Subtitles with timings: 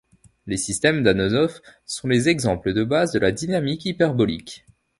[0.47, 4.65] Les systèmes d'Anosov sont les exemples de base de la dynamique hyperbolique.